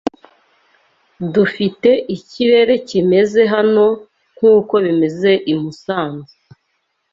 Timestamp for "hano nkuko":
3.53-4.73